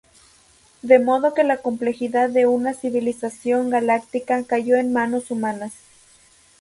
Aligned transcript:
De 0.81 0.97
modo 0.97 1.35
que 1.35 1.43
la 1.43 1.57
complejidad 1.61 2.27
de 2.31 2.47
una 2.47 2.73
civilización 2.73 3.69
galáctica 3.69 4.43
cayó 4.43 4.75
en 4.77 4.91
manos 4.91 5.29
humanas. 5.29 5.73